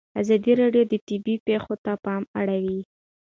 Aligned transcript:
ازادي 0.21 0.51
راډیو 0.61 0.83
د 0.91 0.93
طبیعي 1.07 1.43
پېښې 1.47 1.75
ته 1.83 1.93
پام 2.05 2.23
اړولی. 2.39 2.79